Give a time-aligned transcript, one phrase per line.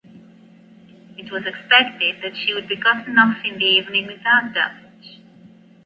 [1.15, 5.21] It was expected that she would be gotten off in the evening without damage.